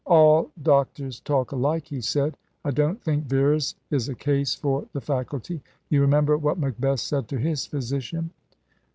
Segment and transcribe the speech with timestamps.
[0.07, 2.35] "All doctors talk alike," he said.
[2.65, 5.61] "I don't think Vera's is a case for the faculty.
[5.89, 8.31] You remember what Macbeth said to his physician?"